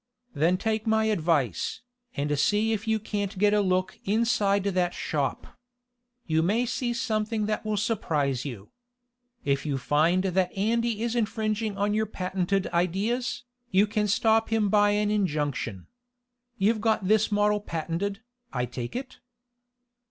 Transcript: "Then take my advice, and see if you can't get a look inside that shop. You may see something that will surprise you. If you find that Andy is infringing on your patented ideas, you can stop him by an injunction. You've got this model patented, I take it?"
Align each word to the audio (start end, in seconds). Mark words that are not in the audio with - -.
"Then 0.33 0.57
take 0.57 0.87
my 0.87 1.05
advice, 1.13 1.81
and 2.15 2.35
see 2.39 2.73
if 2.73 2.87
you 2.87 2.99
can't 2.99 3.37
get 3.37 3.53
a 3.53 3.61
look 3.61 3.99
inside 4.03 4.63
that 4.63 4.95
shop. 4.95 5.55
You 6.25 6.41
may 6.41 6.65
see 6.65 6.91
something 6.91 7.45
that 7.45 7.63
will 7.63 7.77
surprise 7.77 8.43
you. 8.43 8.71
If 9.45 9.63
you 9.63 9.77
find 9.77 10.23
that 10.23 10.51
Andy 10.57 11.03
is 11.03 11.15
infringing 11.15 11.77
on 11.77 11.93
your 11.93 12.07
patented 12.07 12.65
ideas, 12.73 13.43
you 13.69 13.85
can 13.85 14.07
stop 14.07 14.49
him 14.49 14.69
by 14.69 14.89
an 14.89 15.11
injunction. 15.11 15.85
You've 16.57 16.81
got 16.81 17.07
this 17.07 17.31
model 17.31 17.59
patented, 17.61 18.21
I 18.51 18.65
take 18.65 18.95
it?" 18.95 19.19